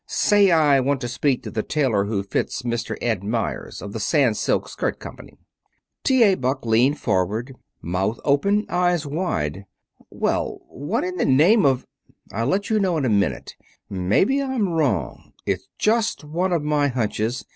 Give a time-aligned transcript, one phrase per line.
[0.07, 2.97] Say I want to speak to the tailor who fits Mr.
[3.03, 5.37] Ed Meyers, of the Sans Silk Skirt Company."
[6.03, 6.23] T.
[6.23, 6.33] A.
[6.33, 9.65] Buck leaned forward, mouth open, eyes wide.
[10.09, 11.85] "Well, what in the name of"
[12.33, 13.55] "I'll let you know in a minute.
[13.91, 15.33] Maybe I'm wrong.
[15.45, 17.45] It's just one of my hunches.